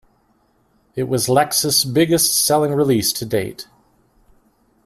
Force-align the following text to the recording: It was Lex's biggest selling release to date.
It 0.95 1.03
was 1.03 1.29
Lex's 1.29 1.85
biggest 1.85 2.43
selling 2.43 2.73
release 2.73 3.13
to 3.13 3.23
date. 3.23 3.67